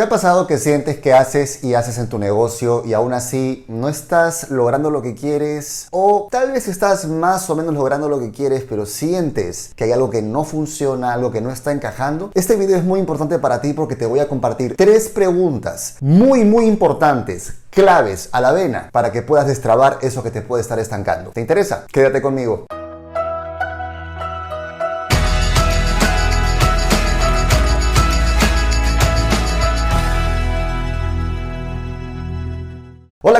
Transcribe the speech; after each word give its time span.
¿Te 0.00 0.04
ha 0.04 0.08
pasado 0.08 0.46
que 0.46 0.56
sientes 0.56 0.98
que 0.98 1.12
haces 1.12 1.62
y 1.62 1.74
haces 1.74 1.98
en 1.98 2.08
tu 2.08 2.18
negocio 2.18 2.82
y 2.86 2.94
aún 2.94 3.12
así 3.12 3.66
no 3.68 3.86
estás 3.86 4.48
logrando 4.48 4.90
lo 4.90 5.02
que 5.02 5.14
quieres? 5.14 5.88
O 5.90 6.26
tal 6.30 6.52
vez 6.52 6.68
estás 6.68 7.06
más 7.06 7.50
o 7.50 7.54
menos 7.54 7.74
logrando 7.74 8.08
lo 8.08 8.18
que 8.18 8.30
quieres, 8.30 8.64
pero 8.66 8.86
sientes 8.86 9.72
que 9.76 9.84
hay 9.84 9.92
algo 9.92 10.08
que 10.08 10.22
no 10.22 10.44
funciona, 10.44 11.12
algo 11.12 11.30
que 11.30 11.42
no 11.42 11.50
está 11.50 11.70
encajando. 11.72 12.30
Este 12.32 12.56
video 12.56 12.78
es 12.78 12.84
muy 12.84 12.98
importante 12.98 13.38
para 13.38 13.60
ti 13.60 13.74
porque 13.74 13.94
te 13.94 14.06
voy 14.06 14.20
a 14.20 14.28
compartir 14.28 14.74
tres 14.74 15.10
preguntas 15.10 15.96
muy, 16.00 16.46
muy 16.46 16.64
importantes 16.64 17.52
claves 17.68 18.30
a 18.32 18.40
la 18.40 18.52
vena 18.52 18.88
para 18.92 19.12
que 19.12 19.20
puedas 19.20 19.48
destrabar 19.48 19.98
eso 20.00 20.22
que 20.22 20.30
te 20.30 20.40
puede 20.40 20.62
estar 20.62 20.78
estancando. 20.78 21.32
¿Te 21.32 21.42
interesa? 21.42 21.84
Quédate 21.92 22.22
conmigo. 22.22 22.64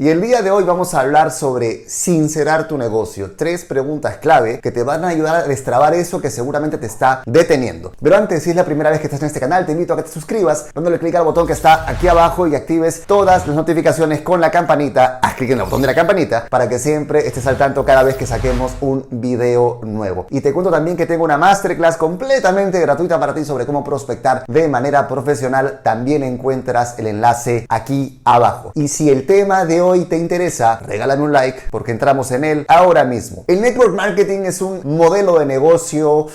Y 0.00 0.10
el 0.10 0.20
día 0.20 0.42
de 0.42 0.52
hoy 0.52 0.62
vamos 0.62 0.94
a 0.94 1.00
hablar 1.00 1.32
sobre 1.32 1.88
sincerar 1.88 2.68
tu 2.68 2.78
negocio. 2.78 3.32
Tres 3.34 3.64
preguntas 3.64 4.18
clave 4.18 4.60
que 4.60 4.70
te 4.70 4.84
van 4.84 5.04
a 5.04 5.08
ayudar 5.08 5.34
a 5.34 5.42
destrabar 5.42 5.92
eso 5.92 6.20
que 6.20 6.30
seguramente 6.30 6.78
te 6.78 6.86
está 6.86 7.24
deteniendo. 7.26 7.90
Pero 8.00 8.16
antes, 8.16 8.44
si 8.44 8.50
es 8.50 8.54
la 8.54 8.64
primera 8.64 8.90
vez 8.90 9.00
que 9.00 9.08
estás 9.08 9.20
en 9.22 9.26
este 9.26 9.40
canal, 9.40 9.66
te 9.66 9.72
invito 9.72 9.94
a 9.94 9.96
que 9.96 10.04
te 10.04 10.10
suscribas, 10.10 10.66
dándole 10.72 11.00
clic 11.00 11.16
al 11.16 11.24
botón 11.24 11.48
que 11.48 11.52
está 11.52 11.90
aquí 11.90 12.06
abajo 12.06 12.46
y 12.46 12.54
actives 12.54 13.02
todas 13.08 13.44
las 13.48 13.56
notificaciones 13.56 14.20
con 14.20 14.40
la 14.40 14.52
campanita. 14.52 15.18
Haz 15.20 15.34
clic 15.34 15.50
en 15.50 15.58
el 15.58 15.64
botón 15.64 15.80
de 15.80 15.88
la 15.88 15.96
campanita 15.96 16.46
para 16.48 16.68
que 16.68 16.78
siempre 16.78 17.26
estés 17.26 17.48
al 17.48 17.58
tanto 17.58 17.84
cada 17.84 18.04
vez 18.04 18.14
que 18.14 18.24
saquemos 18.24 18.74
un 18.80 19.04
video 19.10 19.80
nuevo. 19.82 20.28
Y 20.30 20.42
te 20.42 20.52
cuento 20.52 20.70
también 20.70 20.96
que 20.96 21.06
tengo 21.06 21.24
una 21.24 21.38
masterclass 21.38 21.96
completamente 21.96 22.78
gratuita 22.78 23.18
para 23.18 23.34
ti 23.34 23.44
sobre 23.44 23.66
cómo 23.66 23.82
prospectar 23.82 24.44
de 24.46 24.68
manera 24.68 25.08
profesional. 25.08 25.80
También 25.82 26.22
encuentras 26.22 26.96
el 27.00 27.08
enlace 27.08 27.66
aquí 27.68 28.22
abajo. 28.24 28.70
Y 28.76 28.86
si 28.86 29.10
el 29.10 29.26
tema 29.26 29.64
de 29.64 29.80
hoy 29.80 29.87
hoy 29.88 30.04
te 30.04 30.16
interesa, 30.16 30.80
regálame 30.80 31.22
un 31.22 31.32
like 31.32 31.62
porque 31.70 31.92
entramos 31.92 32.30
en 32.30 32.44
él 32.44 32.64
ahora 32.68 33.04
mismo. 33.04 33.44
El 33.46 33.60
network 33.60 33.94
marketing 33.94 34.40
es 34.40 34.60
un 34.60 34.80
modelo 34.84 35.38
de 35.38 35.46
negocio 35.46 36.26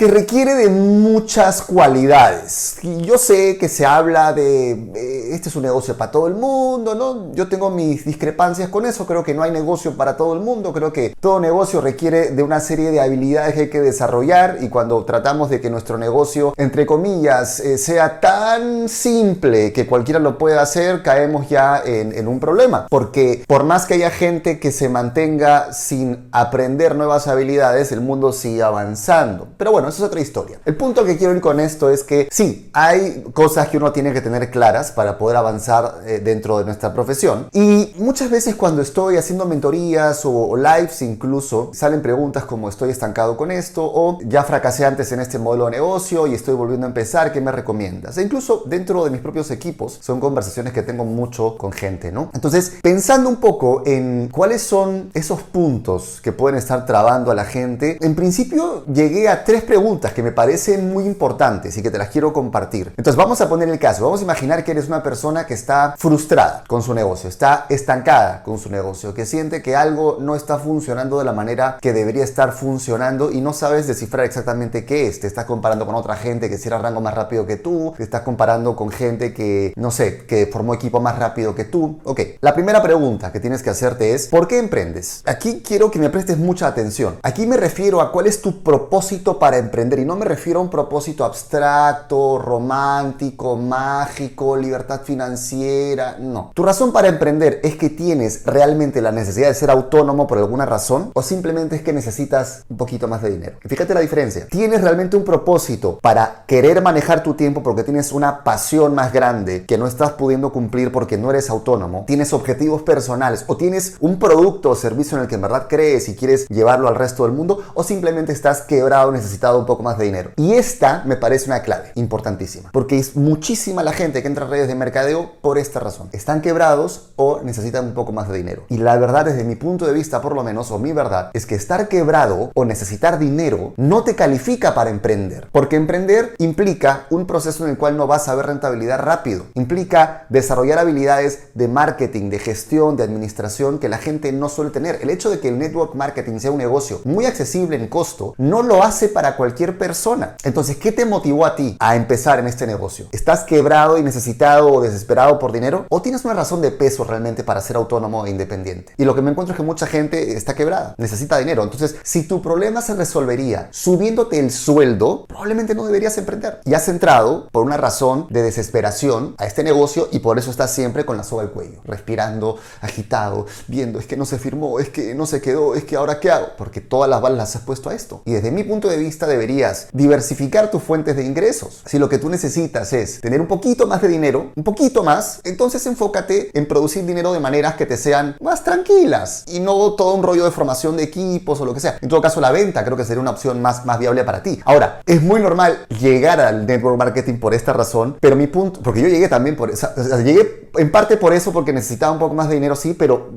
que 0.00 0.08
requiere 0.08 0.54
de 0.54 0.70
muchas 0.70 1.60
cualidades. 1.60 2.76
Y 2.80 3.02
yo 3.02 3.18
sé 3.18 3.58
que 3.58 3.68
se 3.68 3.84
habla 3.84 4.32
de, 4.32 4.90
este 5.34 5.50
es 5.50 5.56
un 5.56 5.62
negocio 5.62 5.94
para 5.98 6.10
todo 6.10 6.26
el 6.26 6.36
mundo, 6.36 6.94
¿no? 6.94 7.34
Yo 7.34 7.50
tengo 7.50 7.68
mis 7.68 8.06
discrepancias 8.06 8.70
con 8.70 8.86
eso, 8.86 9.04
creo 9.04 9.22
que 9.22 9.34
no 9.34 9.42
hay 9.42 9.50
negocio 9.50 9.98
para 9.98 10.16
todo 10.16 10.32
el 10.32 10.40
mundo, 10.40 10.72
creo 10.72 10.90
que 10.90 11.14
todo 11.20 11.38
negocio 11.38 11.82
requiere 11.82 12.30
de 12.30 12.42
una 12.42 12.60
serie 12.60 12.90
de 12.90 12.98
habilidades 12.98 13.52
que 13.52 13.60
hay 13.60 13.68
que 13.68 13.82
desarrollar 13.82 14.56
y 14.62 14.70
cuando 14.70 15.04
tratamos 15.04 15.50
de 15.50 15.60
que 15.60 15.68
nuestro 15.68 15.98
negocio, 15.98 16.54
entre 16.56 16.86
comillas, 16.86 17.60
eh, 17.60 17.76
sea 17.76 18.20
tan 18.20 18.88
simple 18.88 19.74
que 19.74 19.86
cualquiera 19.86 20.18
lo 20.18 20.38
pueda 20.38 20.62
hacer, 20.62 21.02
caemos 21.02 21.50
ya 21.50 21.82
en, 21.84 22.14
en 22.14 22.26
un 22.26 22.40
problema. 22.40 22.86
Porque 22.88 23.44
por 23.46 23.64
más 23.64 23.84
que 23.84 23.92
haya 23.92 24.08
gente 24.08 24.60
que 24.60 24.72
se 24.72 24.88
mantenga 24.88 25.74
sin 25.74 26.30
aprender 26.32 26.94
nuevas 26.96 27.28
habilidades, 27.28 27.92
el 27.92 28.00
mundo 28.00 28.32
sigue 28.32 28.62
avanzando. 28.62 29.48
Pero 29.58 29.72
bueno, 29.72 29.89
eso 29.90 30.04
es 30.04 30.08
otra 30.08 30.20
historia. 30.20 30.60
El 30.64 30.76
punto 30.76 31.04
que 31.04 31.16
quiero 31.16 31.34
ir 31.34 31.40
con 31.40 31.60
esto 31.60 31.90
es 31.90 32.02
que 32.02 32.28
sí, 32.30 32.70
hay 32.72 33.24
cosas 33.34 33.68
que 33.68 33.76
uno 33.76 33.92
tiene 33.92 34.12
que 34.12 34.20
tener 34.20 34.50
claras 34.50 34.92
para 34.92 35.18
poder 35.18 35.36
avanzar 35.36 36.00
eh, 36.06 36.20
dentro 36.22 36.58
de 36.58 36.64
nuestra 36.64 36.94
profesión. 36.94 37.48
Y 37.52 37.92
muchas 37.98 38.30
veces 38.30 38.54
cuando 38.54 38.82
estoy 38.82 39.16
haciendo 39.16 39.46
mentorías 39.46 40.22
o, 40.24 40.56
lives 40.56 41.02
incluso, 41.02 41.70
salen 41.74 42.02
preguntas 42.02 42.44
como 42.44 42.68
estoy 42.68 42.90
estancado 42.90 43.36
con 43.36 43.50
esto 43.50 43.84
o 43.84 44.18
ya 44.22 44.42
fracasé 44.44 44.84
antes 44.84 45.12
en 45.12 45.20
este 45.20 45.38
modelo 45.38 45.66
de 45.66 45.72
negocio 45.72 46.26
y 46.26 46.34
estoy 46.34 46.54
volviendo 46.54 46.86
a 46.86 46.88
empezar, 46.88 47.32
¿qué 47.32 47.40
me 47.40 47.52
recomiendas? 47.52 48.16
E 48.18 48.22
incluso 48.22 48.62
dentro 48.66 49.04
de 49.04 49.10
mis 49.10 49.20
propios 49.20 49.50
equipos 49.50 49.98
son 50.00 50.20
conversaciones 50.20 50.72
que 50.72 50.82
tengo 50.82 51.04
mucho 51.04 51.56
con 51.56 51.72
gente, 51.72 52.12
¿no? 52.12 52.30
Entonces, 52.32 52.74
pensando 52.82 53.28
un 53.28 53.36
poco 53.36 53.82
en 53.86 54.28
cuáles 54.28 54.62
son 54.62 55.10
esos 55.14 55.42
puntos 55.42 56.20
que 56.22 56.32
pueden 56.32 56.58
estar 56.58 56.86
trabando 56.86 57.30
a 57.30 57.34
la 57.34 57.44
gente, 57.44 57.98
en 58.00 58.14
principio 58.14 58.84
llegué 58.86 59.28
a 59.28 59.44
tres 59.44 59.62
preguntas 59.62 59.79
preguntas 59.80 60.12
que 60.12 60.22
me 60.22 60.30
parecen 60.30 60.92
muy 60.92 61.06
importantes 61.06 61.74
y 61.78 61.82
que 61.82 61.90
te 61.90 61.96
las 61.96 62.10
quiero 62.10 62.34
compartir. 62.34 62.92
Entonces 62.98 63.16
vamos 63.16 63.40
a 63.40 63.48
poner 63.48 63.66
el 63.70 63.78
caso. 63.78 64.04
Vamos 64.04 64.20
a 64.20 64.24
imaginar 64.24 64.62
que 64.62 64.72
eres 64.72 64.88
una 64.88 65.02
persona 65.02 65.46
que 65.46 65.54
está 65.54 65.94
frustrada 65.96 66.64
con 66.66 66.82
su 66.82 66.92
negocio, 66.92 67.30
está 67.30 67.64
estancada 67.70 68.42
con 68.42 68.58
su 68.58 68.68
negocio, 68.68 69.14
que 69.14 69.24
siente 69.24 69.62
que 69.62 69.76
algo 69.76 70.18
no 70.20 70.36
está 70.36 70.58
funcionando 70.58 71.18
de 71.18 71.24
la 71.24 71.32
manera 71.32 71.78
que 71.80 71.94
debería 71.94 72.24
estar 72.24 72.52
funcionando 72.52 73.32
y 73.32 73.40
no 73.40 73.54
sabes 73.54 73.86
descifrar 73.86 74.26
exactamente 74.26 74.84
qué 74.84 75.08
es. 75.08 75.18
Te 75.20 75.26
estás 75.26 75.46
comparando 75.46 75.86
con 75.86 75.94
otra 75.94 76.14
gente 76.14 76.50
que 76.50 76.58
cierra 76.58 76.76
rango 76.76 77.00
más 77.00 77.14
rápido 77.14 77.46
que 77.46 77.56
tú, 77.56 77.94
te 77.96 78.02
estás 78.02 78.20
comparando 78.20 78.76
con 78.76 78.90
gente 78.90 79.32
que, 79.32 79.72
no 79.76 79.90
sé, 79.90 80.26
que 80.26 80.44
formó 80.44 80.74
equipo 80.74 81.00
más 81.00 81.18
rápido 81.18 81.54
que 81.54 81.64
tú. 81.64 82.00
Ok, 82.04 82.20
la 82.42 82.52
primera 82.52 82.82
pregunta 82.82 83.32
que 83.32 83.40
tienes 83.40 83.62
que 83.62 83.70
hacerte 83.70 84.12
es, 84.12 84.26
¿por 84.26 84.46
qué 84.46 84.58
emprendes? 84.58 85.22
Aquí 85.24 85.62
quiero 85.66 85.90
que 85.90 85.98
me 85.98 86.10
prestes 86.10 86.36
mucha 86.36 86.66
atención. 86.66 87.16
Aquí 87.22 87.46
me 87.46 87.56
refiero 87.56 88.02
a 88.02 88.12
cuál 88.12 88.26
es 88.26 88.42
tu 88.42 88.62
propósito 88.62 89.38
para 89.38 89.56
emprender. 89.60 89.98
Y 90.00 90.04
no 90.04 90.16
me 90.16 90.24
refiero 90.24 90.60
a 90.60 90.62
un 90.62 90.70
propósito 90.70 91.24
abstracto, 91.24 92.38
romántico, 92.38 93.56
mágico, 93.56 94.56
libertad 94.56 95.02
financiera. 95.02 96.16
No. 96.18 96.50
Tu 96.54 96.62
razón 96.62 96.92
para 96.92 97.08
emprender 97.08 97.60
es 97.62 97.76
que 97.76 97.90
tienes 97.90 98.44
realmente 98.44 99.00
la 99.00 99.12
necesidad 99.12 99.48
de 99.48 99.54
ser 99.54 99.70
autónomo 99.70 100.26
por 100.26 100.38
alguna 100.38 100.66
razón 100.66 101.10
o 101.14 101.22
simplemente 101.22 101.76
es 101.76 101.82
que 101.82 101.92
necesitas 101.92 102.64
un 102.68 102.76
poquito 102.76 103.08
más 103.08 103.22
de 103.22 103.30
dinero. 103.30 103.56
fíjate 103.64 103.94
la 103.94 104.00
diferencia. 104.00 104.46
Tienes 104.50 104.80
realmente 104.82 105.16
un 105.16 105.24
propósito 105.24 105.98
para 106.02 106.44
querer 106.46 106.82
manejar 106.82 107.22
tu 107.22 107.34
tiempo 107.34 107.62
porque 107.62 107.84
tienes 107.84 108.12
una 108.12 108.44
pasión 108.44 108.94
más 108.94 109.12
grande 109.12 109.64
que 109.66 109.78
no 109.78 109.86
estás 109.86 110.12
pudiendo 110.12 110.52
cumplir 110.52 110.92
porque 110.92 111.18
no 111.18 111.30
eres 111.30 111.50
autónomo. 111.50 112.04
Tienes 112.06 112.32
objetivos 112.32 112.82
personales 112.82 113.44
o 113.46 113.56
tienes 113.56 113.96
un 114.00 114.18
producto 114.18 114.70
o 114.70 114.74
servicio 114.74 115.16
en 115.16 115.24
el 115.24 115.28
que 115.28 115.34
en 115.34 115.42
verdad 115.42 115.66
crees 115.68 116.08
y 116.08 116.14
quieres 116.14 116.46
llevarlo 116.48 116.88
al 116.88 116.94
resto 116.94 117.24
del 117.24 117.32
mundo 117.32 117.62
o 117.74 117.82
simplemente 117.82 118.32
estás 118.32 118.62
quebrado, 118.62 119.12
necesitado 119.12 119.49
un 119.58 119.66
poco 119.66 119.82
más 119.82 119.98
de 119.98 120.04
dinero. 120.04 120.30
Y 120.36 120.54
esta 120.54 121.02
me 121.04 121.16
parece 121.16 121.46
una 121.46 121.62
clave 121.62 121.92
importantísima, 121.94 122.70
porque 122.72 122.98
es 122.98 123.16
muchísima 123.16 123.82
la 123.82 123.92
gente 123.92 124.22
que 124.22 124.28
entra 124.28 124.46
a 124.46 124.48
redes 124.48 124.68
de 124.68 124.74
mercadeo 124.74 125.32
por 125.40 125.58
esta 125.58 125.80
razón. 125.80 126.08
Están 126.12 126.40
quebrados 126.40 127.10
o 127.16 127.40
necesitan 127.42 127.86
un 127.86 127.94
poco 127.94 128.12
más 128.12 128.28
de 128.28 128.36
dinero. 128.36 128.64
Y 128.68 128.78
la 128.78 128.96
verdad, 128.96 129.24
desde 129.24 129.44
mi 129.44 129.56
punto 129.56 129.86
de 129.86 129.92
vista, 129.92 130.20
por 130.20 130.34
lo 130.34 130.42
menos, 130.42 130.70
o 130.70 130.78
mi 130.78 130.92
verdad, 130.92 131.30
es 131.34 131.46
que 131.46 131.54
estar 131.54 131.88
quebrado 131.88 132.50
o 132.54 132.64
necesitar 132.64 133.18
dinero 133.18 133.74
no 133.76 134.04
te 134.04 134.14
califica 134.14 134.74
para 134.74 134.90
emprender, 134.90 135.48
porque 135.52 135.76
emprender 135.76 136.34
implica 136.38 137.06
un 137.10 137.26
proceso 137.26 137.64
en 137.64 137.70
el 137.70 137.78
cual 137.78 137.96
no 137.96 138.06
vas 138.06 138.28
a 138.28 138.34
ver 138.34 138.46
rentabilidad 138.46 139.00
rápido. 139.00 139.46
Implica 139.54 140.26
desarrollar 140.28 140.78
habilidades 140.78 141.48
de 141.54 141.68
marketing, 141.68 142.30
de 142.30 142.38
gestión, 142.38 142.96
de 142.96 143.04
administración 143.04 143.78
que 143.78 143.88
la 143.88 143.98
gente 143.98 144.32
no 144.32 144.48
suele 144.48 144.70
tener. 144.70 144.98
El 145.02 145.10
hecho 145.10 145.30
de 145.30 145.40
que 145.40 145.48
el 145.48 145.58
network 145.58 145.94
marketing 145.94 146.38
sea 146.38 146.50
un 146.50 146.58
negocio 146.58 147.00
muy 147.04 147.26
accesible 147.26 147.76
en 147.76 147.88
costo 147.88 148.34
no 148.38 148.62
lo 148.62 148.82
hace 148.82 149.08
para 149.08 149.36
cualquier 149.40 149.78
persona. 149.78 150.36
Entonces, 150.44 150.76
¿qué 150.76 150.92
te 150.92 151.06
motivó 151.06 151.46
a 151.46 151.56
ti 151.56 151.74
a 151.80 151.96
empezar 151.96 152.38
en 152.40 152.46
este 152.46 152.66
negocio? 152.66 153.06
¿Estás 153.10 153.44
quebrado 153.44 153.96
y 153.96 154.02
necesitado 154.02 154.70
o 154.70 154.82
desesperado 154.82 155.38
por 155.38 155.50
dinero? 155.50 155.86
¿O 155.88 156.02
tienes 156.02 156.26
una 156.26 156.34
razón 156.34 156.60
de 156.60 156.70
peso 156.70 157.04
realmente 157.04 157.42
para 157.42 157.62
ser 157.62 157.76
autónomo 157.76 158.26
e 158.26 158.30
independiente? 158.30 158.92
Y 158.98 159.06
lo 159.06 159.14
que 159.14 159.22
me 159.22 159.30
encuentro 159.30 159.54
es 159.54 159.56
que 159.56 159.62
mucha 159.62 159.86
gente 159.86 160.36
está 160.36 160.52
quebrada, 160.54 160.94
necesita 160.98 161.38
dinero. 161.38 161.62
Entonces, 161.62 161.96
si 162.02 162.24
tu 162.24 162.42
problema 162.42 162.82
se 162.82 162.94
resolvería 162.94 163.68
subiéndote 163.70 164.38
el 164.38 164.50
sueldo, 164.50 165.24
probablemente 165.24 165.74
no 165.74 165.86
deberías 165.86 166.18
emprender. 166.18 166.60
Y 166.66 166.74
has 166.74 166.86
entrado 166.90 167.48
por 167.50 167.64
una 167.64 167.78
razón 167.78 168.26
de 168.28 168.42
desesperación 168.42 169.36
a 169.38 169.46
este 169.46 169.64
negocio 169.64 170.10
y 170.12 170.18
por 170.18 170.38
eso 170.38 170.50
estás 170.50 170.74
siempre 170.74 171.06
con 171.06 171.16
la 171.16 171.24
soga 171.24 171.44
al 171.44 171.52
cuello, 171.52 171.80
respirando, 171.84 172.58
agitado, 172.82 173.46
viendo, 173.68 174.00
es 174.00 174.06
que 174.06 174.18
no 174.18 174.26
se 174.26 174.38
firmó, 174.38 174.80
es 174.80 174.90
que 174.90 175.14
no 175.14 175.24
se 175.24 175.40
quedó, 175.40 175.74
es 175.74 175.84
que 175.84 175.96
ahora 175.96 176.20
qué 176.20 176.30
hago, 176.30 176.48
porque 176.58 176.82
todas 176.82 177.08
las 177.08 177.22
balas 177.22 177.38
las 177.38 177.56
has 177.56 177.62
puesto 177.62 177.88
a 177.88 177.94
esto. 177.94 178.20
Y 178.26 178.32
desde 178.32 178.50
mi 178.50 178.64
punto 178.64 178.86
de 178.86 178.98
vista 178.98 179.29
deberías 179.30 179.88
diversificar 179.92 180.70
tus 180.70 180.82
fuentes 180.82 181.16
de 181.16 181.24
ingresos. 181.24 181.82
Si 181.86 181.98
lo 181.98 182.08
que 182.08 182.18
tú 182.18 182.28
necesitas 182.28 182.92
es 182.92 183.20
tener 183.20 183.40
un 183.40 183.46
poquito 183.46 183.86
más 183.86 184.02
de 184.02 184.08
dinero, 184.08 184.52
un 184.54 184.64
poquito 184.64 185.02
más, 185.02 185.40
entonces 185.44 185.86
enfócate 185.86 186.50
en 186.52 186.66
producir 186.66 187.06
dinero 187.06 187.32
de 187.32 187.40
maneras 187.40 187.76
que 187.76 187.86
te 187.86 187.96
sean 187.96 188.36
más 188.40 188.64
tranquilas 188.64 189.44
y 189.46 189.60
no 189.60 189.94
todo 189.94 190.14
un 190.14 190.22
rollo 190.22 190.44
de 190.44 190.50
formación 190.50 190.96
de 190.96 191.04
equipos 191.04 191.60
o 191.60 191.64
lo 191.64 191.74
que 191.74 191.80
sea. 191.80 191.98
En 192.00 192.08
todo 192.08 192.20
caso, 192.20 192.40
la 192.40 192.52
venta 192.52 192.84
creo 192.84 192.96
que 192.96 193.04
sería 193.04 193.20
una 193.20 193.30
opción 193.30 193.62
más, 193.62 193.86
más 193.86 193.98
viable 193.98 194.24
para 194.24 194.42
ti. 194.42 194.60
Ahora, 194.64 195.00
es 195.06 195.22
muy 195.22 195.40
normal 195.40 195.86
llegar 196.00 196.40
al 196.40 196.66
network 196.66 196.98
marketing 196.98 197.38
por 197.38 197.54
esta 197.54 197.72
razón, 197.72 198.16
pero 198.20 198.36
mi 198.36 198.46
punto, 198.46 198.80
porque 198.82 199.00
yo 199.00 199.08
llegué 199.08 199.28
también 199.28 199.56
por 199.56 199.70
esa, 199.70 199.94
llegué 200.22 200.68
en 200.76 200.92
parte 200.92 201.16
por 201.16 201.32
eso, 201.32 201.52
porque 201.52 201.72
necesitaba 201.72 202.12
un 202.12 202.18
poco 202.18 202.34
más 202.34 202.48
de 202.48 202.54
dinero, 202.54 202.76
sí, 202.76 202.94
pero 202.94 203.30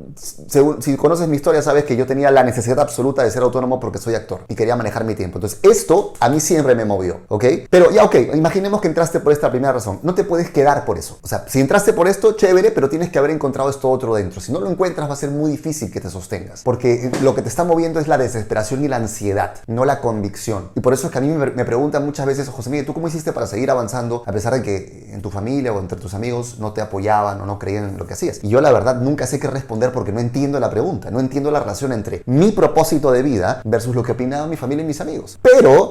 si 0.80 0.96
conoces 0.98 1.28
mi 1.28 1.36
historia, 1.36 1.62
sabes 1.62 1.84
que 1.86 1.96
yo 1.96 2.06
tenía 2.06 2.31
la 2.31 2.44
necesidad 2.44 2.80
absoluta 2.80 3.24
de 3.24 3.31
ser 3.31 3.44
autónomo 3.44 3.80
porque 3.80 3.98
soy 3.98 4.16
actor 4.16 4.42
y 4.48 4.56
quería 4.56 4.75
manejar 4.75 5.04
mi 5.04 5.16
tiempo. 5.16 5.38
Entonces, 5.38 5.60
eso 5.63 5.83
esto 5.84 6.14
a 6.22 6.30
mí 6.30 6.40
siempre 6.40 6.76
me 6.76 6.86
movió, 6.86 7.20
¿ok? 7.28 7.46
Pero 7.70 7.92
ya, 7.92 8.06
ok, 8.06 8.16
imaginemos 8.36 8.80
que 8.80 8.88
entraste 8.88 9.20
por 9.20 9.34
esta 9.34 9.52
primera 9.52 9.74
razón. 9.74 10.00
No 10.02 10.16
te 10.16 10.24
puedes 10.24 10.50
quedar 10.50 10.86
por 10.86 10.98
eso. 10.98 11.20
O 11.22 11.28
sea, 11.28 11.44
si 11.48 11.60
entraste 11.60 11.92
por 11.92 12.08
esto, 12.08 12.32
chévere, 12.34 12.72
pero 12.72 12.88
tienes 12.88 13.12
que 13.12 13.20
haber 13.20 13.32
encontrado 13.32 13.70
esto 13.70 13.90
otro 13.90 14.16
dentro. 14.16 14.40
Si 14.40 14.54
no 14.54 14.62
lo 14.62 14.70
encuentras, 14.70 15.10
va 15.10 15.14
a 15.14 15.18
ser 15.18 15.30
muy 15.30 15.52
difícil 15.52 15.92
que 15.92 16.00
te 16.00 16.10
sostengas. 16.10 16.62
Porque 16.64 17.12
lo 17.22 17.36
que 17.36 17.42
te 17.42 17.50
está 17.50 17.66
moviendo 17.66 18.00
es 18.00 18.08
la 18.08 18.18
desesperación 18.18 18.86
y 18.86 18.88
la 18.88 18.96
ansiedad, 18.96 19.56
no 19.68 19.84
la 19.84 20.00
convicción. 20.00 20.70
Y 20.76 20.80
por 20.80 20.94
eso 20.94 21.08
es 21.08 21.12
que 21.12 21.18
a 21.18 21.22
mí 21.22 21.28
me, 21.28 21.66
preguntan 21.66 22.06
muchas 22.06 22.26
veces, 22.26 22.48
José 22.48 22.70
Miguel, 22.70 22.86
¿tú 22.86 22.94
cómo 22.94 23.10
hiciste 23.10 23.34
para 23.34 23.46
seguir 23.46 23.70
avanzando 23.70 24.24
a 24.26 24.32
pesar 24.32 24.54
de 24.54 24.62
que 24.62 25.10
en 25.12 25.22
tu 25.22 25.32
familia 25.32 25.74
o 25.74 25.80
entre 25.80 26.00
tus 26.00 26.14
amigos 26.14 26.60
no 26.60 26.72
te 26.72 26.80
apoyaban 26.80 27.42
o 27.42 27.46
no 27.46 27.60
creían 27.60 27.90
en 27.90 27.98
lo 27.98 28.08
que 28.08 28.14
hacías? 28.14 28.40
Y 28.42 28.48
yo 28.48 28.62
la 28.62 28.72
verdad 28.72 29.02
nunca 29.02 29.28
sé 29.28 29.38
qué 29.38 29.48
responder 29.48 29.92
porque 29.92 30.14
no 30.14 30.22
entiendo 30.22 30.62
la 30.62 30.70
pregunta, 30.70 31.12
no 31.12 31.20
entiendo 31.20 31.52
la 31.52 31.60
relación 31.60 31.92
entre 31.92 32.24
mi 32.26 32.52
propósito 32.52 33.12
de 33.12 33.22
vida 33.22 33.62
versus 33.66 33.94
lo 33.94 34.04
que 34.04 34.14
opinaba 34.14 34.48
mi 34.48 34.56
familia 34.56 34.86
y 34.86 34.88
mis 34.88 35.02
amigos. 35.02 35.40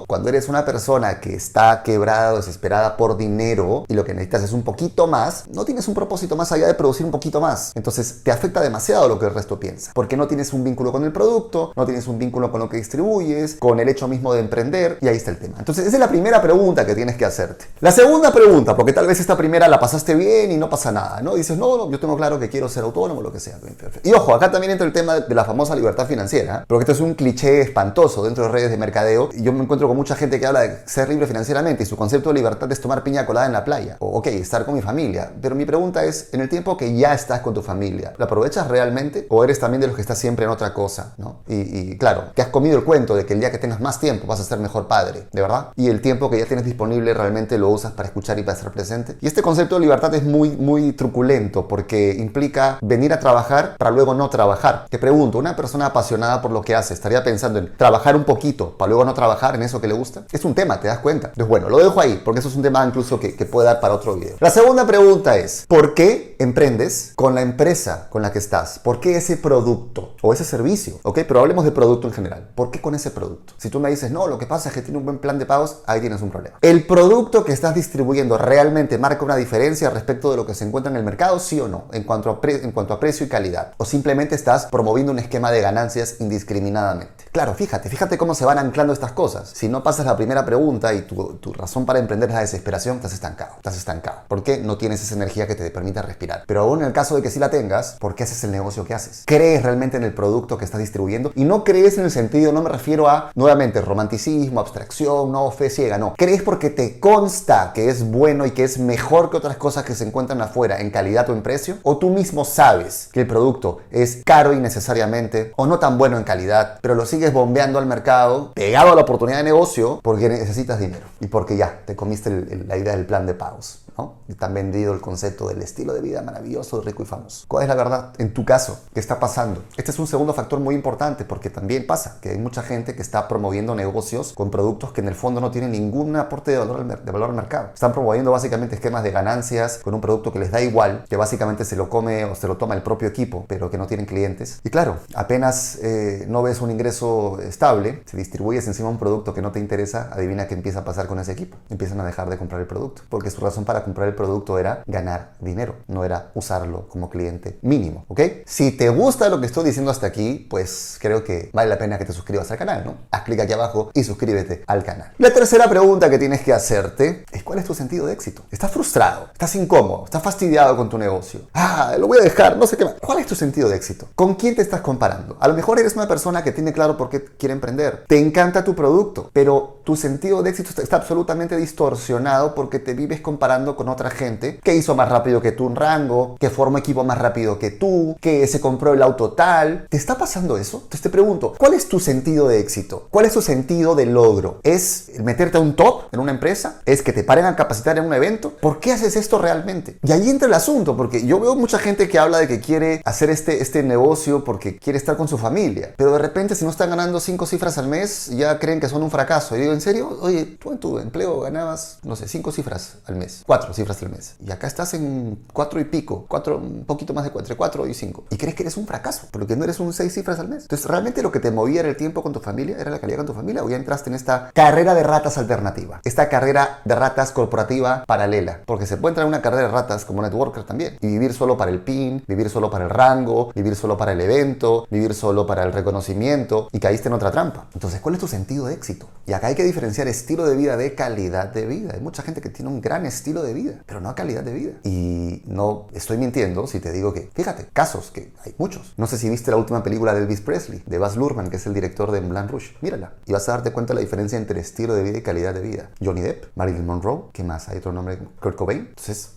Cuando 0.07 0.29
eres 0.29 0.49
una 0.49 0.65
persona 0.65 1.21
que 1.21 1.35
está 1.35 1.83
quebrada 1.83 2.35
o 2.35 2.37
desesperada 2.37 2.97
por 2.97 3.17
dinero 3.17 3.85
y 3.89 3.95
lo 3.95 4.05
que 4.05 4.15
necesitas 4.15 4.43
es 4.43 4.53
un 4.53 4.63
poquito 4.63 5.07
más, 5.07 5.45
no 5.49 5.65
tienes 5.65 5.89
un 5.89 5.95
propósito 5.95 6.37
más 6.37 6.53
allá 6.53 6.67
de 6.67 6.75
producir 6.75 7.05
un 7.05 7.13
poquito 7.13 7.41
más. 7.41 7.73
Entonces 7.75 8.21
te 8.23 8.31
afecta 8.31 8.61
demasiado 8.61 9.09
lo 9.09 9.19
que 9.19 9.27
el 9.27 9.35
resto 9.35 9.59
piensa, 9.59 9.93
porque 9.95 10.17
no 10.17 10.29
tienes 10.29 10.53
un 10.53 10.65
vínculo 10.65 10.93
con 10.93 11.05
el 11.05 11.13
producto, 11.13 11.73
no 11.77 11.85
tienes 11.85 12.07
un 12.07 12.19
vínculo 12.19 12.51
con 12.51 12.61
lo 12.61 12.69
que 12.69 12.77
distribuyes, 12.77 13.57
con 13.57 13.81
el 13.81 13.89
hecho 13.89 14.09
mismo 14.09 14.33
de 14.33 14.41
emprender, 14.41 14.99
y 15.01 15.09
ahí 15.09 15.17
está 15.17 15.31
el 15.31 15.39
tema. 15.39 15.57
Entonces 15.59 15.87
esa 15.87 15.97
es 15.97 16.01
la 16.01 16.09
primera 16.09 16.41
pregunta 16.41 16.87
que 16.87 16.95
tienes 16.95 17.17
que 17.17 17.25
hacerte. 17.25 17.67
La 17.81 17.93
segunda 17.93 18.33
pregunta, 18.33 18.77
porque 18.77 18.93
tal 18.93 19.07
vez 19.07 19.21
esta 19.21 19.37
primera 19.37 19.69
la 19.69 19.81
pasaste 19.81 20.15
bien 20.15 20.53
y 20.53 20.57
no 20.57 20.69
pasa 20.69 20.93
nada, 20.93 21.21
¿no? 21.23 21.35
Dices, 21.35 21.57
no, 21.57 21.77
no, 21.77 21.91
yo 21.91 21.99
tengo 21.99 22.17
claro 22.17 22.39
que 22.39 22.49
quiero 22.49 22.69
ser 22.69 22.85
autónomo, 22.85 23.23
lo 23.23 23.33
que 23.33 23.41
sea. 23.41 23.59
Y 24.03 24.13
ojo, 24.13 24.35
acá 24.35 24.51
también 24.51 24.73
entra 24.73 24.87
el 24.87 24.93
tema 24.93 25.21
de 25.21 25.35
la 25.35 25.45
famosa 25.45 25.75
libertad 25.75 26.07
financiera, 26.07 26.65
porque 26.67 26.83
esto 26.83 26.93
es 26.93 27.01
un 27.01 27.15
cliché 27.15 27.61
espantoso 27.61 28.23
dentro 28.25 28.45
de 28.45 28.51
redes 28.51 28.71
de 28.71 28.77
mercadeo, 28.77 29.31
y 29.33 29.43
yo 29.43 29.53
me 29.53 29.61
encuentro 29.73 29.89
con 29.89 29.97
mucha 29.97 30.17
gente 30.17 30.39
que 30.39 30.45
habla 30.45 30.61
de 30.61 30.79
ser 30.85 31.09
libre 31.09 31.27
financieramente 31.27 31.83
y 31.83 31.87
su 31.87 31.97
concepto 31.97 32.29
de 32.29 32.35
libertad 32.35 32.71
es 32.71 32.79
tomar 32.79 33.03
piña 33.03 33.25
colada 33.25 33.47
en 33.47 33.55
la 33.55 33.65
playa, 33.65 33.97
o 34.01 34.19
ok, 34.19 34.27
estar 34.27 34.67
con 34.67 34.75
mi 34.75 34.83
familia, 34.83 35.33
pero 35.41 35.55
mi 35.55 35.65
pregunta 35.65 36.05
es, 36.05 36.29
en 36.35 36.43
el 36.43 36.51
tiempo 36.51 36.77
que 36.77 36.95
ya 36.95 37.15
estás 37.15 37.41
con 37.41 37.55
tu 37.55 37.63
familia, 37.63 38.13
¿lo 38.19 38.27
aprovechas 38.27 38.69
realmente 38.69 39.27
o 39.31 39.43
eres 39.43 39.59
también 39.59 39.81
de 39.81 39.87
los 39.87 39.97
que 39.97 40.03
estás 40.03 40.19
siempre 40.19 40.45
en 40.45 40.51
otra 40.51 40.75
cosa? 40.75 41.15
¿no? 41.17 41.41
Y, 41.49 41.97
claro, 41.97 42.25
te 42.35 42.43
has 42.43 42.49
comido 42.49 42.77
el 42.77 42.85
cuento 42.85 43.15
de 43.15 43.25
que 43.25 43.33
el 43.33 43.41
día 43.41 43.51
que 43.51 43.57
tengas 43.57 43.81
más 43.81 43.99
tiempo 43.99 44.27
vas 44.27 44.41
a 44.41 44.45
ser 44.45 44.59
mejor 44.59 44.89
padre, 44.89 45.27
¿de 45.33 45.41
verdad? 45.41 45.69
Y 45.75 45.89
el 45.89 46.03
tiempo 46.03 46.29
que 46.29 46.39
ya 46.39 46.45
tienes 46.45 46.67
disponible 46.67 47.15
realmente 47.15 47.57
lo 47.57 47.71
usas 47.71 47.93
para 47.93 48.09
escuchar 48.09 48.39
y 48.39 48.43
para 48.43 48.59
estar 48.59 48.73
presente. 48.73 49.17
Y 49.23 49.27
este 49.27 49.41
concepto 49.41 49.77
de 49.77 49.81
libertad 49.81 50.15
es 50.15 50.23
muy, 50.23 50.51
muy 50.51 50.93
truculento 50.93 51.67
porque 51.67 52.15
implica 52.19 52.79
venir 52.83 53.15
a 53.15 53.21
trabajar 53.21 53.77
para 53.79 53.91
luego 53.91 54.13
no 54.13 54.29
trabajar. 54.29 54.85
Te 54.91 54.99
pregunto, 54.99 55.39
¿una 55.39 55.57
persona 55.57 55.87
apasionada 55.87 56.43
por 56.43 56.51
lo 56.51 56.61
que 56.61 56.75
hace 56.75 56.93
estaría 56.93 57.25
pensando 57.25 57.59
en 57.59 57.75
trabajar 57.79 58.17
un 58.17 58.25
poquito 58.25 58.77
para 58.77 58.91
luego 58.91 59.07
no 59.07 59.15
trabajar 59.15 59.62
en 59.63 59.67
eso 59.67 59.81
que 59.81 59.87
le 59.87 59.95
gusta? 59.95 60.25
Es 60.33 60.45
un 60.45 60.55
tema, 60.55 60.81
¿te 60.81 60.89
das 60.89 60.99
cuenta? 60.99 61.29
Entonces, 61.29 61.49
bueno, 61.49 61.69
lo 61.69 61.79
dejo 61.79 62.01
ahí 62.01 62.21
porque 62.25 62.41
eso 62.41 62.49
es 62.49 62.57
un 62.57 62.63
tema 62.63 62.85
incluso 62.85 63.19
que, 63.19 63.35
que 63.35 63.45
puede 63.47 63.67
dar 63.67 63.81
para 63.81 63.95
otro 63.95 64.15
video. 64.15 64.37
La 64.41 64.51
segunda 64.51 64.87
pregunta 64.87 65.37
es, 65.37 65.65
¿por 65.69 65.95
qué 65.95 66.37
emprendes 66.39 67.13
con 67.17 67.35
la 67.35 67.43
empresa 67.43 68.09
con 68.11 68.23
la 68.23 68.33
que 68.33 68.39
estás? 68.39 68.79
¿Por 68.79 69.01
qué 69.01 69.17
ese 69.17 69.37
producto 69.37 70.17
o 70.21 70.33
ese 70.33 70.45
servicio? 70.45 70.99
¿Ok? 71.03 71.21
Pero 71.27 71.41
hablemos 71.41 71.65
de 71.65 71.73
producto 71.73 72.09
en 72.09 72.15
general. 72.15 72.51
¿Por 72.55 72.71
qué 72.71 72.81
con 72.81 72.95
ese 72.95 73.11
producto? 73.11 73.55
Si 73.59 73.71
tú 73.71 73.81
me 73.81 73.91
dices, 73.91 74.11
no, 74.11 74.27
lo 74.27 74.39
que 74.39 74.47
pasa 74.47 74.69
es 74.69 74.75
que 74.75 74.83
tiene 74.83 74.99
un 74.99 75.05
buen 75.05 75.19
plan 75.19 75.39
de 75.39 75.47
pagos, 75.47 75.79
ahí 75.87 76.01
tienes 76.01 76.21
un 76.23 76.31
problema. 76.31 76.59
¿El 76.61 76.87
producto 76.87 77.45
que 77.45 77.53
estás 77.53 77.75
distribuyendo 77.75 78.37
realmente 78.37 78.99
marca 78.99 79.25
una 79.25 79.37
diferencia 79.37 79.91
respecto 79.91 80.31
de 80.31 80.37
lo 80.37 80.47
que 80.47 80.55
se 80.55 80.65
encuentra 80.65 80.91
en 80.91 80.97
el 80.97 81.05
mercado, 81.05 81.39
sí 81.39 81.61
o 81.61 81.69
no? 81.69 81.85
En 81.93 82.05
cuanto 82.05 82.31
a, 82.31 82.41
en 82.49 82.73
cuanto 82.73 82.95
a 82.95 83.01
precio 83.01 83.25
y 83.27 83.29
calidad. 83.29 83.73
O 83.79 83.85
simplemente 83.85 84.35
estás 84.35 84.67
promoviendo 84.67 85.13
un 85.13 85.19
esquema 85.19 85.51
de 85.51 85.61
ganancias 85.61 86.17
indiscriminadamente. 86.19 87.25
Claro, 87.33 87.55
fíjate, 87.55 87.89
fíjate 87.89 88.19
cómo 88.19 88.35
se 88.35 88.45
van 88.45 88.59
anclando 88.59 88.93
estas 88.93 89.13
cosas. 89.13 89.42
Si 89.47 89.69
no 89.69 89.83
pasas 89.83 90.07
la 90.07 90.17
primera 90.17 90.45
pregunta 90.45 90.93
y 90.95 91.03
tu, 91.03 91.35
tu 91.35 91.53
razón 91.53 91.87
para 91.87 91.99
emprender 91.99 92.29
es 92.29 92.35
la 92.35 92.41
desesperación, 92.41 92.97
estás 92.97 93.13
estancado. 93.13 93.53
Estás 93.57 93.77
estancado. 93.77 94.21
¿Por 94.29 94.43
qué 94.43 94.59
no 94.59 94.79
tienes 94.79 95.03
esa 95.03 95.15
energía 95.15 95.47
que 95.47 95.55
te 95.55 95.71
permita 95.71 96.03
respirar? 96.03 96.45
Pero 96.47 96.63
aún 96.63 96.81
en 96.81 96.87
el 96.87 96.93
caso 96.93 97.17
de 97.17 97.23
que 97.23 97.31
sí 97.31 97.39
la 97.39 97.51
tengas, 97.51 97.97
¿por 97.99 98.15
qué 98.15 98.25
haces 98.25 98.43
el 98.45 98.51
negocio 98.51 98.85
que 98.85 98.95
haces? 98.95 99.25
¿Crees 99.27 99.63
realmente 99.63 99.97
en 99.97 100.05
el 100.05 100.15
producto 100.15 100.59
que 100.59 100.65
estás 100.65 100.81
distribuyendo? 100.81 101.33
Y 101.35 101.45
no 101.45 101.65
crees 101.65 101.99
en 101.99 102.05
el 102.05 102.11
sentido, 102.11 102.53
no 102.53 102.63
me 102.63 102.71
refiero 102.71 103.09
a, 103.09 103.31
nuevamente, 103.35 103.81
romanticismo, 103.81 104.61
abstracción, 104.61 105.33
no, 105.33 105.51
fe 105.51 105.71
ciega, 105.71 105.99
no. 105.99 106.15
Crees 106.17 106.43
porque 106.43 106.71
te 106.71 107.01
consta 107.01 107.73
que 107.75 107.89
es 107.89 108.11
bueno 108.11 108.47
y 108.47 108.53
que 108.53 108.65
es 108.65 108.79
mejor 108.79 109.31
que 109.31 109.37
otras 109.37 109.57
cosas 109.57 109.85
que 109.85 109.95
se 109.95 110.05
encuentran 110.05 110.41
afuera 110.41 110.81
en 110.81 110.91
calidad 110.91 111.29
o 111.31 111.33
en 111.33 111.43
precio, 111.43 111.79
o 111.83 111.99
tú 111.99 112.11
mismo 112.11 112.45
sabes 112.45 113.09
que 113.13 113.21
el 113.21 113.27
producto 113.27 113.79
es 113.91 114.23
caro 114.25 114.53
innecesariamente 114.53 115.53
o 115.57 115.67
no 115.67 115.79
tan 115.79 115.99
bueno 115.99 116.17
en 116.17 116.25
calidad, 116.25 116.79
pero 116.81 116.95
lo 116.95 117.07
sigues 117.07 117.33
bombeando 117.33 117.79
al 117.79 117.87
mercado, 117.87 118.53
pegado 118.55 118.93
a 118.93 118.95
la 118.95 119.03
oportunidad 119.03 119.32
de 119.39 119.45
negocio, 119.45 120.01
porque 120.03 120.29
necesitas 120.29 120.81
dinero 120.81 121.07
y 121.21 121.27
porque 121.27 121.57
ya 121.57 121.83
te 121.85 121.97
comiste 121.97 122.31
la 122.67 122.77
idea 122.77 122.97
del 122.97 123.07
plan 123.07 123.27
de 123.27 123.35
pagos. 123.35 123.82
Y 124.29 124.35
te 124.35 124.45
han 124.45 124.55
vendido 124.55 124.95
el 124.95 125.01
concepto 125.01 125.49
del 125.49 125.63
estilo 125.63 125.93
de 125.93 126.01
vida 126.01 126.23
maravilloso, 126.23 126.81
rico 126.81 127.03
y 127.03 127.07
famoso. 127.07 127.45
¿Cuál 127.49 127.65
es 127.65 127.69
la 127.69 127.75
verdad? 127.75 128.13
En 128.19 128.33
tu 128.33 128.45
caso, 128.45 128.81
¿qué 128.95 129.01
está 129.01 129.21
pasando? 129.21 129.63
Este 129.77 129.91
es 129.91 129.99
un 129.99 130.07
segundo 130.07 130.35
factor 130.35 130.61
muy 130.61 130.75
importante 130.75 131.25
porque 131.25 131.51
también 131.51 131.87
pasa 131.87 132.19
que 132.21 132.31
hay 132.31 132.39
mucha 132.39 132.63
gente 132.63 132.95
que 132.95 133.03
está 133.03 133.29
promoviendo 133.29 133.75
negocios 133.75 134.33
con 134.33 134.51
productos 134.51 134.93
que 134.93 135.01
en 135.01 135.09
el 135.09 135.15
fondo 135.15 135.41
no 135.41 135.51
tienen 135.51 135.73
ningún 135.73 136.17
aporte 136.17 136.51
de 136.51 136.59
valor 136.59 136.81
al, 136.81 137.05
de 137.05 137.13
valor 137.13 137.31
al 137.31 137.37
mercado. 137.37 137.71
Están 137.75 137.93
promoviendo 137.93 138.31
básicamente 138.31 138.77
esquemas 138.77 139.03
de 139.03 139.11
ganancias 139.11 139.81
con 139.83 139.95
un 139.95 140.01
producto 140.01 140.33
que 140.33 140.39
les 140.39 140.51
da 140.51 140.61
igual, 140.61 141.05
que 141.09 141.17
básicamente 141.17 141.65
se 141.65 141.77
lo 141.77 141.89
come 141.89 142.25
o 142.25 142.35
se 142.35 142.49
lo 142.49 142.57
toma 142.57 142.75
el 142.75 142.83
propio 142.83 143.09
equipo, 143.09 143.45
pero 143.49 143.71
que 143.71 143.79
no 143.79 143.87
tienen 143.87 144.07
clientes. 144.07 144.61
Y 144.65 144.71
claro, 144.71 144.97
apenas 145.15 145.77
eh, 145.83 146.27
no 146.29 146.43
ves 146.43 146.61
un 146.61 146.71
ingreso 146.71 147.41
estable, 147.41 148.03
si 148.07 148.17
distribuyes 148.17 148.67
encima 148.67 148.89
un 148.89 148.99
producto 148.99 149.35
que 149.35 149.43
no 149.43 149.53
te 149.53 149.59
interesa, 149.59 150.11
adivina 150.13 150.47
qué 150.47 150.55
empieza 150.55 150.81
a 150.81 150.85
pasar 150.85 151.07
con 151.07 151.19
ese 151.19 151.33
equipo. 151.33 151.57
Empiezan 151.71 152.01
a 152.01 152.05
dejar 152.05 152.31
de 152.31 152.39
comprar 152.39 152.61
el 152.61 152.67
producto, 152.67 153.03
porque 153.09 153.31
su 153.31 153.41
razón 153.41 153.65
para 153.65 153.82
comprar 153.85 154.09
el 154.09 154.15
producto 154.15 154.59
era 154.59 154.83
ganar 154.87 155.33
dinero, 155.41 155.77
no 155.89 156.05
era 156.05 156.31
usarlo 156.35 156.89
como 156.89 157.11
cliente 157.11 157.59
mínimo, 157.63 158.05
¿ok? 158.09 158.21
Si 158.47 158.73
te 158.73 158.89
gusta 158.89 159.29
lo 159.29 159.41
que 159.41 159.47
estoy 159.47 159.65
diciendo 159.65 159.91
hasta 159.91 160.07
aquí, 160.07 160.47
pues 160.49 160.99
creo 161.01 161.25
que 161.25 161.51
vale 161.53 161.69
la 161.69 161.79
pena 161.79 161.99
que 161.99 162.05
te 162.05 162.13
suscribas 162.13 162.51
al 162.51 162.59
canal, 162.59 162.85
¿no? 162.85 162.95
Haz 163.11 163.23
clic 163.23 163.41
aquí 163.41 163.53
abajo 163.53 163.91
y 163.95 164.05
suscríbete 164.05 164.65
al 164.67 164.85
canal. 164.85 165.13
La 165.19 165.33
tercera 165.33 165.69
pregunta 165.69 166.11
que 166.11 166.19
tienes 166.19 166.43
que 166.43 166.53
hacerte 166.53 167.25
es 167.31 167.43
¿cuál 167.43 167.59
es 167.59 167.65
tu 167.65 167.75
sentido 167.75 168.07
de 168.07 168.13
éxito? 168.13 168.43
¿Estás 168.51 168.71
frustrado? 168.71 169.29
¿Estás 169.33 169.55
incómodo? 169.57 170.05
¿Estás 170.05 170.23
fastidiado 170.23 170.77
con 170.77 170.89
tu 170.89 170.99
negocio? 170.99 171.41
Ah, 171.55 171.97
lo 171.99 172.07
voy 172.07 172.19
a 172.19 172.23
dejar, 172.23 172.57
no 172.57 172.67
sé 172.67 172.77
qué 172.77 172.85
más. 172.85 172.95
¿Cuál 173.01 173.19
es 173.19 173.27
tu 173.27 173.35
sentido 173.35 173.69
de 173.69 173.77
éxito? 173.77 174.09
¿Con 174.15 174.35
quién 174.35 174.55
te 174.55 174.63
estás 174.63 174.81
comparando? 174.81 175.37
A 175.41 175.49
lo 175.49 175.55
mejor 175.55 175.79
eres 175.79 175.95
una 175.95 176.09
persona 176.09 176.43
que 176.43 176.53
tiene 176.53 176.73
claro 176.73 176.97
por 176.97 177.09
qué 177.09 177.25
quiere 177.25 177.53
emprender. 177.53 178.05
Te 178.07 178.19
encanta 178.19 178.65
tu 178.65 178.75
producto, 178.75 179.31
pero 179.33 179.81
tu 179.85 179.97
sentido 179.97 180.43
de 180.43 180.51
éxito 180.51 180.81
está 180.81 180.97
absolutamente 180.97 181.57
distorsionado 181.57 182.55
porque 182.55 182.79
te 182.79 182.95
vives 182.95 183.21
comparando 183.21 183.77
con 183.77 183.89
otra 183.89 184.11
gente 184.11 184.61
que 184.63 184.75
hizo 184.75 184.95
más 184.95 185.09
rápido 185.09 185.43
que 185.43 185.53
tú 185.53 185.67
un 185.67 185.77
rango, 185.77 186.37
que 186.39 186.51
formó 186.51 186.79
equipo 186.79 187.05
más 187.05 187.19
rápido 187.19 187.59
que 187.59 187.71
tú, 187.71 188.17
que 188.21 188.47
se 188.47 188.61
compró 188.61 188.93
el 188.93 189.03
auto 189.03 189.33
tal. 189.33 189.87
¿Te 189.89 189.97
está 189.97 190.17
pasando 190.17 190.57
eso? 190.57 190.79
Entonces 190.79 191.03
te 191.03 191.11
pregunto, 191.11 191.55
¿cuál 191.59 191.75
es 191.75 191.89
tu 191.89 192.01
sentido 192.01 192.49
de 192.49 192.61
éxito? 192.61 193.07
¿Cuál 193.11 193.27
es 193.27 193.33
tu 193.33 193.43
sentido 193.43 193.95
de 193.95 194.07
logro? 194.07 194.61
¿Es 194.63 195.11
meterte 195.23 195.59
a 195.59 195.61
un 195.61 195.75
top 195.75 196.05
en 196.13 196.21
una 196.21 196.33
empresa? 196.33 196.81
¿Es 196.87 197.03
que 197.03 197.13
te 197.13 197.25
paren 197.25 197.47
a 197.47 197.57
capacitar 197.57 197.99
en 197.99 198.05
un 198.05 198.15
evento? 198.15 198.53
¿Por 198.61 198.81
qué 198.81 198.93
haces 198.93 199.17
esto 199.17 199.39
realmente? 199.39 199.99
Y 200.03 200.13
ahí 200.13 200.29
entra 200.29 200.49
el 200.49 200.55
asunto, 200.55 200.97
porque 200.97 201.27
yo 201.27 201.41
veo 201.41 201.55
mucha 201.55 201.79
gente 201.79 202.09
que 202.09 202.19
habla 202.19 202.39
de 202.39 202.49
que 202.49 202.61
quiere 202.61 203.03
hacer 203.05 203.31
este, 203.31 203.63
este 203.63 203.83
negocio 203.83 204.45
porque 204.45 204.79
quiere 204.79 204.99
estar 204.99 205.17
con 205.17 205.29
su 205.29 205.39
familia, 205.39 205.95
pero 205.97 206.13
de 206.13 206.19
repente 206.19 206.55
si 206.55 206.65
no 206.65 206.71
están 206.71 206.91
ganando 206.91 207.21
cinco 207.21 207.47
cifras 207.47 207.79
al 207.79 207.89
mes, 207.89 208.29
ya 208.31 208.59
creen 208.59 208.81
que 208.81 208.89
son 208.89 209.03
un 209.03 209.11
fracaso. 209.11 209.57
Y 209.57 209.61
digo, 209.61 209.72
¿en 209.73 209.81
serio? 209.81 210.19
Oye, 210.21 210.45
tú 210.45 210.73
en 210.73 210.79
tu 210.79 210.99
empleo 210.99 211.41
ganabas, 211.41 211.99
no 212.03 212.17
sé, 212.17 212.29
cinco 212.29 212.53
cifras 212.53 212.97
al 213.07 213.17
mes, 213.17 213.43
cuatro 213.47 213.73
cifras 213.75 214.03
al 214.03 214.11
mes. 214.11 214.35
Y 214.45 214.51
acá 214.51 214.67
estás 214.67 214.95
en 214.95 215.45
cuatro 215.53 215.81
y 215.81 215.85
pico, 215.85 216.27
cuatro, 216.29 216.59
un 216.59 216.85
poquito 216.85 217.15
más 217.15 217.25
de 217.25 217.31
cuatro, 217.31 217.45
entre 217.45 217.57
cuatro 217.57 217.87
y 217.87 217.95
cinco. 217.95 218.25
Y 218.31 218.37
crees 218.37 218.55
que 218.55 218.63
eres 218.63 218.77
un 218.77 218.87
fracaso, 218.87 219.29
porque 219.31 219.57
no 219.57 219.65
eres 219.65 219.81
un 219.81 219.93
seis 219.93 220.15
cifras 220.15 220.39
al 220.39 220.49
mes. 220.49 220.63
Entonces, 220.63 220.87
¿realmente 220.87 221.23
lo 221.23 221.33
que 221.33 221.41
te 221.41 221.51
movía 221.51 221.81
era 221.81 221.89
el 221.89 221.97
tiempo 221.97 222.23
con 222.23 222.33
tu 222.33 222.41
familia? 222.41 222.77
¿Era 222.79 222.91
la 222.91 223.01
calidad 223.01 223.19
con 223.19 223.27
tu 223.27 223.35
familia? 223.35 223.65
¿O 223.65 223.69
ya 223.69 223.77
entraste 223.77 224.11
en 224.11 224.17
esta 224.17 224.51
carrera 224.53 224.95
de 224.95 225.03
ratas 225.03 225.39
alternativa? 225.39 226.01
Esta 226.05 226.29
carrera 226.29 226.81
de 226.85 226.95
ratas 226.95 227.33
corporativa 227.33 228.05
paralela. 228.07 228.61
Porque 228.67 228.87
se 228.87 228.97
puede 228.97 229.13
entrar 229.13 229.27
en 229.27 229.29
una 229.29 229.43
carrera 229.43 229.69
de 229.69 229.73
ratas 229.73 230.05
como 230.05 230.23
networker 230.23 230.65
también. 230.65 230.97
Y 231.01 231.07
vivir 231.07 231.33
solo 231.33 231.57
para 231.57 231.71
el 231.71 231.81
pin, 231.81 232.23
vivir 232.27 232.51
solo 232.51 232.71
para 232.71 232.85
el 232.85 232.91
rango, 232.91 233.53
vivir 233.55 233.77
solo 233.77 233.97
para 233.97 234.13
el 234.13 234.21
evento, 234.21 234.87
vivir 234.91 235.15
solo 235.15 235.47
para 235.47 235.65
el 235.65 235.73
reconocimiento. 235.73 236.69
Y 236.73 236.79
caíste 236.79 237.09
en 237.09 237.15
otra 237.15 237.31
trampa. 237.31 237.67
Entonces, 237.75 238.01
¿cuál 238.01 238.15
es 238.15 238.21
tu 238.21 238.29
sentido 238.29 238.67
de 238.67 238.75
éxito? 238.75 239.09
Y 239.27 239.33
acá 239.33 239.49
hay 239.49 239.55
que 239.55 239.62
diferenciar 239.65 240.09
estilo 240.09 240.47
de 240.47 240.57
vida 240.57 240.77
de 240.77 240.95
calidad 240.95 241.53
de 241.53 241.67
vida. 241.67 241.93
Hay 241.95 242.01
mucha 242.01 242.23
gente 242.23 242.41
que 242.41 242.49
tiene 242.49 242.71
un 242.71 242.81
gran 242.81 243.07
estilo 243.07 243.43
de 243.43 243.55
vida, 243.55 243.83
pero 243.87 244.01
no 244.01 244.15
calidad 244.15 244.43
de 244.43 244.53
vida. 244.53 244.73
Y 244.85 245.43
no 245.47 245.89
estoy 245.93 246.19
mintiendo 246.19 246.67
si 246.67 246.81
te 246.81 246.93
digo 246.93 247.13
que, 247.13 247.31
fíjate, 247.35 247.67
casos 247.73 248.11
que 248.11 248.33
hay 248.45 248.55
muchos. 248.59 248.95
No 248.97 249.07
sé 249.07 249.19
si 249.19 249.29
viste 249.29 249.51
la 249.51 249.57
última 249.57 249.83
película 249.83 250.15
de 250.15 250.23
Elvis 250.23 250.41
Presley, 250.41 250.83
de 250.87 250.99
Baz 250.99 251.17
Luhrmann, 251.17 251.51
que 251.51 251.57
es 251.57 251.67
el 251.67 251.75
director 251.75 252.11
de 252.11 252.21
Moulin 252.21 252.49
Rouge. 252.49 252.77
Mírala 252.81 253.15
y 253.27 253.33
vas 253.33 253.49
a 253.49 253.53
darte 253.53 253.73
cuenta 253.73 253.93
de 253.93 253.97
la 253.97 254.01
diferencia 254.01 254.39
entre 254.39 254.61
estilo 254.61 254.95
de 254.95 255.03
vida 255.03 255.19
y 255.19 255.23
calidad 255.23 255.55
de 255.55 255.61
vida. 255.61 255.91
Johnny 256.03 256.21
Depp, 256.21 256.47
Marilyn 256.57 256.87
Monroe, 256.87 257.31
¿qué 257.33 257.45
más? 257.45 257.69
Hay 257.69 257.79
otro 257.79 257.93
nombre, 257.93 258.19
Kurt 258.41 258.57
Cobain. 258.57 258.87
Entonces, 258.89 259.31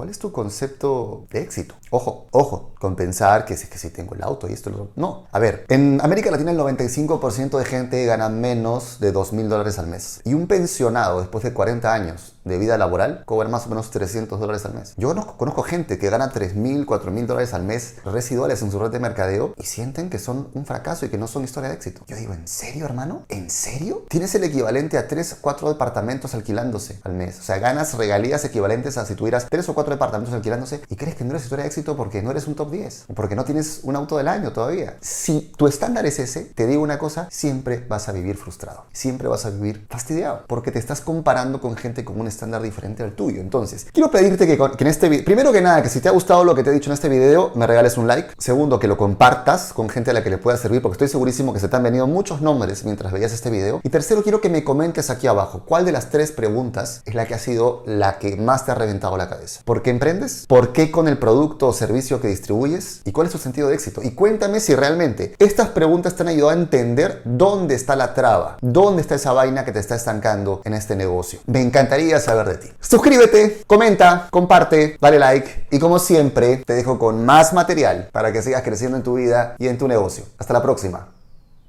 ¿Cuál 0.00 0.08
es 0.08 0.18
tu 0.18 0.32
concepto 0.32 1.26
de 1.30 1.42
éxito? 1.42 1.74
Ojo, 1.90 2.26
ojo, 2.30 2.72
con 2.78 2.96
pensar 2.96 3.44
que 3.44 3.54
si, 3.54 3.66
que 3.66 3.76
si 3.76 3.90
tengo 3.90 4.14
el 4.14 4.22
auto 4.22 4.48
y 4.48 4.54
esto, 4.54 4.70
lo... 4.70 4.92
no. 4.96 5.26
A 5.30 5.38
ver, 5.38 5.66
en 5.68 6.00
América 6.02 6.30
Latina 6.30 6.52
el 6.52 6.58
95% 6.58 7.58
de 7.58 7.64
gente 7.66 8.06
gana 8.06 8.30
menos 8.30 8.98
de 9.00 9.12
2 9.12 9.34
mil 9.34 9.50
dólares 9.50 9.78
al 9.78 9.88
mes. 9.88 10.22
Y 10.24 10.32
un 10.32 10.46
pensionado 10.46 11.20
después 11.20 11.44
de 11.44 11.52
40 11.52 11.92
años 11.92 12.40
de 12.44 12.56
vida 12.56 12.78
laboral 12.78 13.24
cobra 13.26 13.48
más 13.50 13.66
o 13.66 13.68
menos 13.68 13.90
300 13.90 14.40
dólares 14.40 14.64
al 14.64 14.72
mes. 14.72 14.94
Yo 14.96 15.08
conozco, 15.08 15.36
conozco 15.36 15.62
gente 15.62 15.98
que 15.98 16.08
gana 16.08 16.30
3 16.30 16.54
mil, 16.54 16.86
4 16.86 17.10
mil 17.10 17.26
dólares 17.26 17.52
al 17.52 17.64
mes 17.64 17.96
residuales 18.04 18.62
en 18.62 18.70
su 18.70 18.78
red 18.78 18.90
de 18.90 18.98
mercadeo 18.98 19.52
y 19.58 19.64
sienten 19.64 20.08
que 20.08 20.18
son 20.18 20.48
un 20.54 20.64
fracaso 20.64 21.04
y 21.04 21.10
que 21.10 21.18
no 21.18 21.28
son 21.28 21.44
historia 21.44 21.68
de 21.68 21.74
éxito. 21.74 22.02
Yo 22.06 22.16
digo, 22.16 22.32
¿en 22.32 22.48
serio, 22.48 22.86
hermano? 22.86 23.26
¿En 23.28 23.50
serio? 23.50 24.06
Tienes 24.08 24.34
el 24.34 24.44
equivalente 24.44 24.96
a 24.96 25.06
3 25.06 25.34
o 25.34 25.36
4 25.42 25.68
departamentos 25.68 26.34
alquilándose 26.34 26.98
al 27.04 27.12
mes. 27.12 27.38
O 27.38 27.42
sea, 27.42 27.58
ganas 27.58 27.92
regalías 27.94 28.44
equivalentes 28.46 28.96
a 28.96 29.04
si 29.04 29.14
tuvieras 29.14 29.46
3 29.50 29.68
o 29.68 29.74
4 29.74 29.89
departamentos 29.90 30.34
alquilándose 30.34 30.80
y 30.88 30.96
crees 30.96 31.16
que 31.16 31.24
no 31.24 31.30
eres 31.30 31.44
historia 31.44 31.64
de 31.64 31.68
éxito 31.68 31.96
porque 31.96 32.22
no 32.22 32.30
eres 32.30 32.46
un 32.46 32.54
top 32.54 32.70
10 32.70 33.04
o 33.08 33.14
porque 33.14 33.36
no 33.36 33.44
tienes 33.44 33.80
un 33.82 33.96
auto 33.96 34.16
del 34.16 34.28
año 34.28 34.52
todavía. 34.52 34.96
Si 35.00 35.52
tu 35.56 35.66
estándar 35.66 36.06
es 36.06 36.18
ese, 36.18 36.44
te 36.44 36.66
digo 36.66 36.82
una 36.82 36.98
cosa, 36.98 37.28
siempre 37.30 37.84
vas 37.88 38.08
a 38.08 38.12
vivir 38.12 38.36
frustrado. 38.36 38.86
Siempre 38.92 39.28
vas 39.28 39.46
a 39.46 39.50
vivir 39.50 39.86
fastidiado 39.88 40.44
porque 40.46 40.70
te 40.70 40.78
estás 40.78 41.00
comparando 41.00 41.60
con 41.60 41.76
gente 41.76 42.04
con 42.04 42.20
un 42.20 42.26
estándar 42.26 42.62
diferente 42.62 43.02
al 43.02 43.12
tuyo. 43.12 43.40
Entonces, 43.40 43.86
quiero 43.92 44.10
pedirte 44.10 44.46
que, 44.46 44.56
que 44.56 44.84
en 44.84 44.86
este 44.86 45.08
video, 45.08 45.24
primero 45.24 45.52
que 45.52 45.60
nada, 45.60 45.82
que 45.82 45.88
si 45.88 46.00
te 46.00 46.08
ha 46.08 46.12
gustado 46.12 46.44
lo 46.44 46.54
que 46.54 46.62
te 46.62 46.70
he 46.70 46.72
dicho 46.72 46.90
en 46.90 46.94
este 46.94 47.08
video, 47.08 47.52
me 47.54 47.66
regales 47.66 47.96
un 47.96 48.06
like. 48.06 48.30
Segundo, 48.38 48.78
que 48.78 48.88
lo 48.88 48.96
compartas 48.96 49.72
con 49.72 49.88
gente 49.88 50.10
a 50.10 50.14
la 50.14 50.22
que 50.22 50.30
le 50.30 50.38
pueda 50.38 50.56
servir, 50.56 50.82
porque 50.82 50.94
estoy 50.94 51.08
segurísimo 51.08 51.52
que 51.52 51.60
se 51.60 51.68
te 51.68 51.76
han 51.76 51.82
venido 51.82 52.06
muchos 52.06 52.40
nombres 52.40 52.84
mientras 52.84 53.12
veías 53.12 53.32
este 53.32 53.50
video. 53.50 53.80
Y 53.82 53.88
tercero, 53.88 54.22
quiero 54.22 54.40
que 54.40 54.48
me 54.48 54.64
comentes 54.64 55.10
aquí 55.10 55.26
abajo 55.26 55.62
cuál 55.66 55.84
de 55.84 55.92
las 55.92 56.10
tres 56.10 56.32
preguntas 56.32 57.02
es 57.04 57.14
la 57.14 57.26
que 57.26 57.34
ha 57.34 57.38
sido 57.38 57.82
la 57.86 58.18
que 58.18 58.36
más 58.36 58.64
te 58.64 58.72
ha 58.72 58.74
reventado 58.74 59.16
la 59.16 59.28
cabeza. 59.28 59.60
¿Por 59.70 59.82
qué 59.82 59.90
emprendes? 59.90 60.46
¿Por 60.48 60.72
qué 60.72 60.90
con 60.90 61.06
el 61.06 61.16
producto 61.16 61.68
o 61.68 61.72
servicio 61.72 62.20
que 62.20 62.26
distribuyes? 62.26 63.02
¿Y 63.04 63.12
cuál 63.12 63.28
es 63.28 63.32
tu 63.32 63.38
sentido 63.38 63.68
de 63.68 63.74
éxito? 63.74 64.02
Y 64.02 64.16
cuéntame 64.16 64.58
si 64.58 64.74
realmente 64.74 65.36
estas 65.38 65.68
preguntas 65.68 66.16
te 66.16 66.24
han 66.24 66.28
ayudado 66.30 66.50
a 66.50 66.54
entender 66.54 67.22
dónde 67.24 67.76
está 67.76 67.94
la 67.94 68.12
traba, 68.12 68.56
dónde 68.62 69.00
está 69.00 69.14
esa 69.14 69.32
vaina 69.32 69.64
que 69.64 69.70
te 69.70 69.78
está 69.78 69.94
estancando 69.94 70.60
en 70.64 70.74
este 70.74 70.96
negocio. 70.96 71.38
Me 71.46 71.62
encantaría 71.62 72.18
saber 72.18 72.48
de 72.48 72.56
ti. 72.56 72.68
Suscríbete, 72.80 73.62
comenta, 73.68 74.26
comparte, 74.32 74.96
dale 75.00 75.20
like 75.20 75.68
y 75.70 75.78
como 75.78 76.00
siempre 76.00 76.64
te 76.66 76.72
dejo 76.72 76.98
con 76.98 77.24
más 77.24 77.52
material 77.52 78.08
para 78.10 78.32
que 78.32 78.42
sigas 78.42 78.62
creciendo 78.62 78.96
en 78.96 79.04
tu 79.04 79.14
vida 79.14 79.54
y 79.60 79.68
en 79.68 79.78
tu 79.78 79.86
negocio. 79.86 80.24
Hasta 80.36 80.52
la 80.52 80.62
próxima. 80.62 81.19